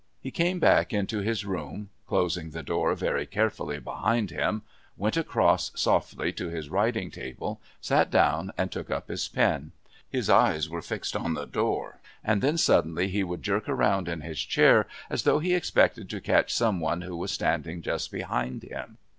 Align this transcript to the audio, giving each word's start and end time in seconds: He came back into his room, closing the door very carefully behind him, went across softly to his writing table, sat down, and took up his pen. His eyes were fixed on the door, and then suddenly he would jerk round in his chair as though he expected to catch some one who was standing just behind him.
He 0.19 0.31
came 0.31 0.59
back 0.59 0.93
into 0.93 1.19
his 1.19 1.45
room, 1.45 1.91
closing 2.07 2.49
the 2.49 2.63
door 2.63 2.95
very 2.95 3.27
carefully 3.27 3.77
behind 3.79 4.31
him, 4.31 4.63
went 4.97 5.15
across 5.15 5.69
softly 5.79 6.33
to 6.33 6.49
his 6.49 6.69
writing 6.71 7.11
table, 7.11 7.61
sat 7.81 8.09
down, 8.09 8.51
and 8.57 8.71
took 8.71 8.89
up 8.89 9.09
his 9.09 9.27
pen. 9.27 9.73
His 10.09 10.27
eyes 10.27 10.67
were 10.67 10.81
fixed 10.81 11.15
on 11.15 11.35
the 11.35 11.45
door, 11.45 11.99
and 12.23 12.41
then 12.41 12.57
suddenly 12.57 13.09
he 13.09 13.23
would 13.23 13.43
jerk 13.43 13.67
round 13.67 14.07
in 14.07 14.21
his 14.21 14.39
chair 14.39 14.87
as 15.07 15.21
though 15.21 15.37
he 15.37 15.53
expected 15.53 16.09
to 16.09 16.19
catch 16.19 16.51
some 16.51 16.79
one 16.79 17.01
who 17.01 17.15
was 17.15 17.29
standing 17.29 17.83
just 17.83 18.09
behind 18.11 18.63
him. 18.63 18.97